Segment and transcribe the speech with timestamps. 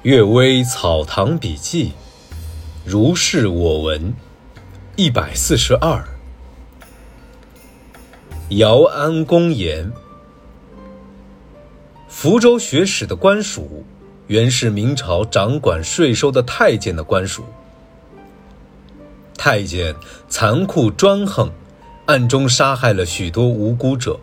[0.02, 1.88] 《岳微草堂笔记》，
[2.86, 4.14] 如是我闻，
[4.96, 6.02] 一百四十二。
[8.48, 9.92] 姚安公言：
[12.08, 13.84] 福州学史的官署，
[14.26, 17.44] 原是明朝掌管税收的太监的官署。
[19.36, 19.94] 太监
[20.30, 21.50] 残酷专横，
[22.06, 24.18] 暗中杀害了许多无辜者，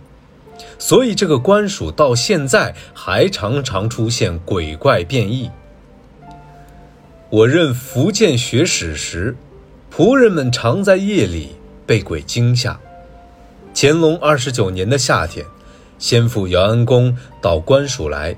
[0.79, 5.51] 所以这个官署到现在还常常出现鬼怪变异。
[7.29, 9.35] 我任福建学史时，
[9.93, 11.49] 仆人们常在夜里
[11.85, 12.79] 被鬼惊吓。
[13.75, 15.45] 乾隆二十九年的夏天，
[15.99, 18.37] 先父姚安公到官署来，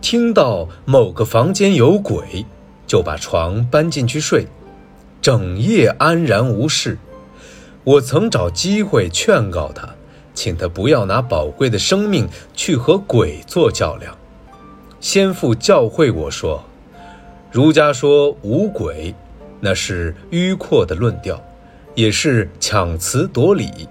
[0.00, 2.46] 听到某个房间有鬼，
[2.86, 4.46] 就把床搬进去睡，
[5.20, 6.96] 整夜安然无事。
[7.84, 9.86] 我曾找机会劝告他，
[10.32, 14.16] 请他不要拿宝贵的生命去和鬼做较量。
[14.98, 16.64] 先父教诲我说。
[17.50, 19.12] 儒家说无鬼，
[19.58, 21.42] 那是迂阔的论调，
[21.96, 23.88] 也是强词夺理。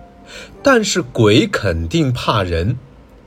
[0.64, 2.78] 但是鬼肯定怕人，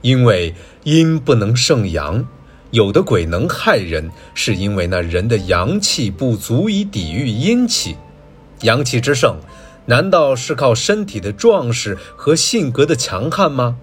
[0.01, 2.27] 因为阴不能胜阳。
[2.71, 7.97] 有的鬼能害人，是因为那人的阳气不足以抵御阴气。
[8.62, 9.37] 阳气之盛，
[9.84, 13.77] 难道是靠身体的壮实和性格的强悍吗？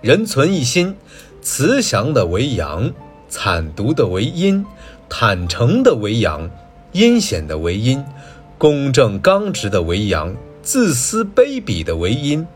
[0.00, 0.96] 人存一心，
[1.40, 2.92] 慈祥的为阳，
[3.28, 4.66] 惨毒的为阴。
[5.14, 6.50] 坦诚的为阳，
[6.92, 8.02] 阴险的为阴，
[8.56, 12.46] 公正刚直的为阳，自私卑鄙的为阴。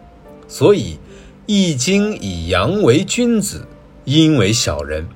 [0.48, 0.94] 所以，
[1.44, 3.66] 《易经》以阳为君子，
[4.06, 5.06] 阴为小人。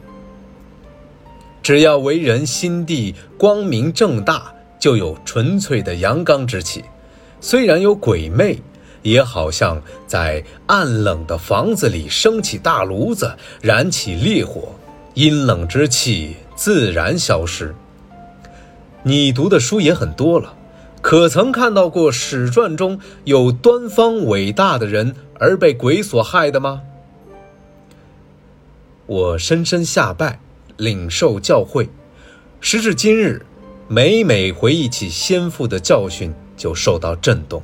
[1.62, 6.84] 只要为人心地光明正大，就有纯粹的阳刚之气。
[7.40, 8.58] 虽然有鬼魅，
[9.00, 14.74] 也好像在暗冷的房子里升起大炉子，燃起烈火，
[15.14, 16.36] 阴冷之气。
[16.60, 17.74] 自然消失。
[19.02, 20.54] 你读的书也很多了，
[21.00, 26.82] 可曾看到过史传中有端方伟大的人而被鬼所害的吗？
[29.06, 30.38] 我深深下拜，
[30.76, 31.88] 领受教诲。
[32.60, 33.46] 时至今日，
[33.88, 37.62] 每每回忆起先父的教训，就受到震动，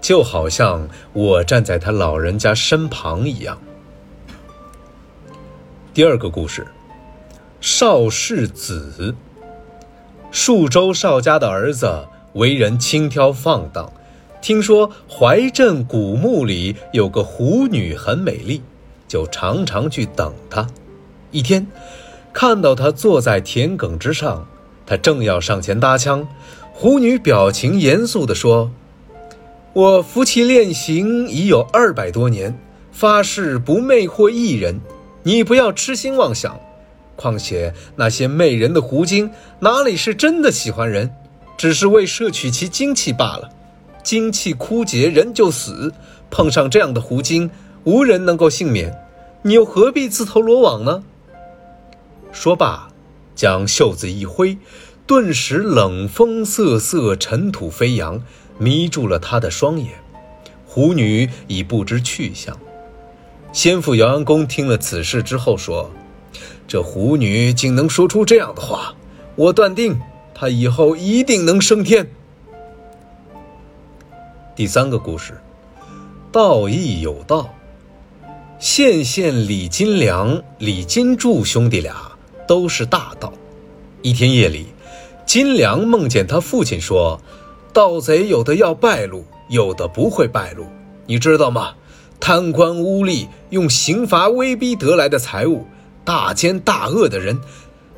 [0.00, 3.56] 就好像我站在他老人家身旁一样。
[5.94, 6.66] 第二个故事。
[7.62, 9.14] 邵氏子，
[10.32, 13.92] 数州邵家的儿子为人轻佻放荡，
[14.40, 18.62] 听说怀镇古墓里有个狐女很美丽，
[19.06, 20.66] 就常常去等她。
[21.30, 21.64] 一天，
[22.32, 24.44] 看到她坐在田埂之上，
[24.84, 26.26] 他正要上前搭腔，
[26.72, 28.72] 狐女表情严肃地说
[29.72, 32.58] ：“我夫妻恋行已有二百多年，
[32.90, 34.80] 发誓不魅惑一人，
[35.22, 36.58] 你不要痴心妄想。”
[37.14, 39.30] 况且那些媚人的狐精
[39.60, 41.14] 哪里是真的喜欢人，
[41.56, 43.50] 只是为摄取其精气罢了。
[44.02, 45.92] 精气枯竭，人就死。
[46.30, 47.50] 碰上这样的狐精，
[47.84, 48.98] 无人能够幸免。
[49.42, 51.04] 你又何必自投罗网呢？
[52.32, 52.88] 说罢，
[53.36, 54.56] 将袖子一挥，
[55.06, 58.22] 顿时冷风瑟瑟，尘土飞扬，
[58.58, 59.90] 迷住了他的双眼。
[60.66, 62.58] 狐女已不知去向。
[63.52, 65.90] 先父姚安公听了此事之后说。
[66.66, 68.94] 这狐女竟能说出这样的话，
[69.36, 70.00] 我断定
[70.34, 72.08] 她以后一定能升天。
[74.54, 75.40] 第三个故事，
[76.30, 77.52] 道义有道。
[78.58, 82.12] 县县李金良、李金柱兄弟俩
[82.46, 83.32] 都是大盗。
[84.02, 84.66] 一天夜里，
[85.26, 87.20] 金良梦见他父亲说
[87.74, 90.66] ：“盗贼有的要败露，有的不会败露，
[91.06, 91.74] 你知道吗？
[92.20, 95.66] 贪官污吏用刑罚威逼得来的财物。”
[96.04, 97.40] 大奸大恶的人，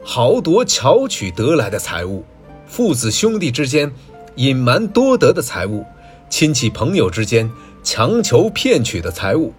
[0.02, 2.22] 豪夺巧取得来的财物；
[2.66, 3.90] 父子兄弟之间
[4.36, 5.84] 隐瞒多得的财物；
[6.28, 7.50] 亲戚朋友之间
[7.82, 9.52] 强求骗取的财物；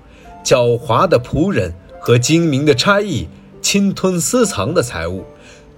[0.44, 3.28] 狡猾的仆人和精明的差役
[3.61, 5.23] 侵吞私藏的财物；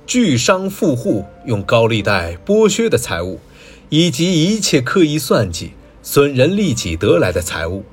[0.05, 3.39] 巨商富户用高利贷剥削的财物，
[3.87, 5.71] 以及一切刻意算计、
[6.03, 7.85] 损人利己得来的财物，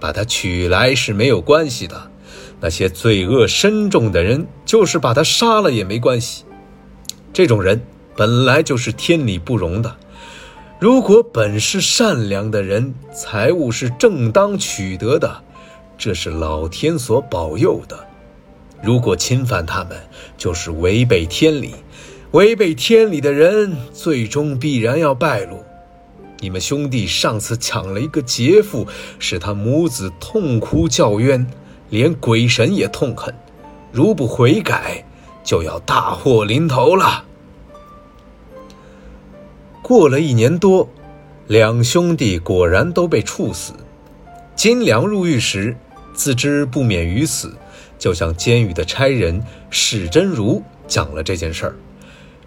[0.00, 2.11] 把它取来是没有关系的。
[2.62, 6.44] 那些罪恶深重的人，就是把他杀了也没关系。
[7.32, 7.82] 这种人
[8.16, 9.96] 本来就是天理不容的。
[10.78, 15.42] 如果本是善良的人，财物是正当取得的，
[15.98, 18.06] 这是老天所保佑的。
[18.80, 19.96] 如果侵犯他们，
[20.36, 21.74] 就是违背天理。
[22.30, 25.64] 违背天理的人，最终必然要败露。
[26.40, 28.86] 你们兄弟上次抢了一个劫富，
[29.18, 31.46] 使他母子痛哭叫冤。
[31.92, 33.34] 连鬼神也痛恨，
[33.92, 35.04] 如不悔改，
[35.44, 37.26] 就要大祸临头了。
[39.82, 40.88] 过了一年多，
[41.48, 43.74] 两兄弟果然都被处死。
[44.56, 45.76] 金良入狱时，
[46.14, 47.54] 自知不免于死，
[47.98, 51.76] 就向监狱的差人史真如讲了这件事儿。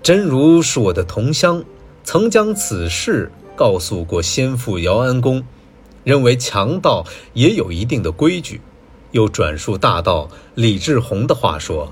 [0.02, 1.64] 真如是我的同乡，
[2.04, 5.44] 曾将此事告诉过先父姚安公，
[6.04, 8.60] 认为强盗也有一定的规矩。
[9.16, 11.90] 又转述大盗李志宏的话说：“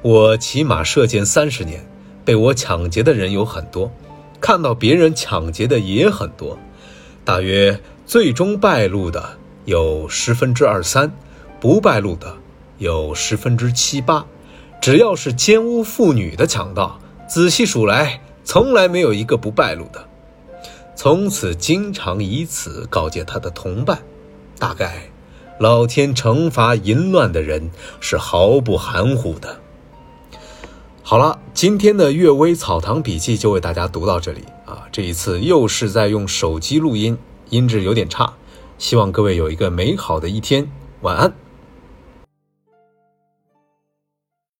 [0.00, 1.84] 我骑马射箭三十年，
[2.24, 3.90] 被我抢劫的人有很多，
[4.40, 6.56] 看到别人抢劫的也很多，
[7.24, 11.12] 大约最终败露的。”有十分之二三，
[11.60, 12.36] 不败露的
[12.78, 14.24] 有十分之七八。
[14.80, 16.98] 只要是奸污妇女的强盗，
[17.28, 20.04] 仔细数来，从来没有一个不败露的。
[20.96, 24.00] 从此经常以此告诫他的同伴。
[24.58, 25.11] 大概，
[25.58, 27.70] 老天惩罚淫乱的人
[28.00, 29.60] 是毫不含糊的。
[31.02, 34.86] 好了，今天的《阅微草堂笔记》就为大家读到这里啊。
[34.90, 37.18] 这一次又是在用手机录音，
[37.50, 38.34] 音质有点差。
[38.78, 40.70] 希望各位有一个美好的一天，
[41.02, 41.32] 晚安。